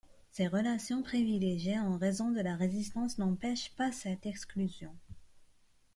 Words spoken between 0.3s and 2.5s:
Ses relations privilégiées en raison de